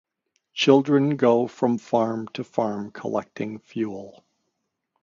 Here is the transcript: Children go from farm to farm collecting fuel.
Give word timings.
Children 0.55 1.15
go 1.15 1.45
from 1.45 1.77
farm 1.77 2.27
to 2.29 2.43
farm 2.43 2.89
collecting 2.89 3.59
fuel. 3.59 4.25